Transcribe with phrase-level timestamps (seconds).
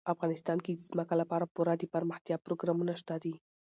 [0.13, 3.35] افغانستان کې د ځمکه لپاره پوره دپرمختیا پروګرامونه شته دي.